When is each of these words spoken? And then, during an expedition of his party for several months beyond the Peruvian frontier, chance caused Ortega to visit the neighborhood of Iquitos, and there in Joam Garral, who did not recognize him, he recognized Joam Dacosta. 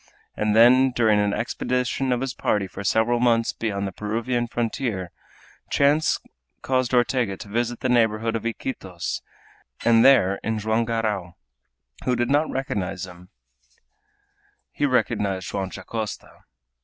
And 0.35 0.55
then, 0.55 0.89
during 0.89 1.19
an 1.19 1.31
expedition 1.31 2.11
of 2.11 2.21
his 2.21 2.33
party 2.33 2.65
for 2.65 2.83
several 2.83 3.19
months 3.19 3.53
beyond 3.53 3.85
the 3.87 3.91
Peruvian 3.91 4.47
frontier, 4.47 5.11
chance 5.69 6.19
caused 6.63 6.95
Ortega 6.95 7.37
to 7.37 7.47
visit 7.47 7.81
the 7.81 7.87
neighborhood 7.87 8.35
of 8.35 8.43
Iquitos, 8.43 9.21
and 9.85 10.03
there 10.03 10.39
in 10.41 10.57
Joam 10.57 10.85
Garral, 10.85 11.37
who 12.03 12.15
did 12.15 12.31
not 12.31 12.49
recognize 12.49 13.05
him, 13.05 13.29
he 14.71 14.87
recognized 14.87 15.47
Joam 15.51 15.69
Dacosta. 15.69 16.45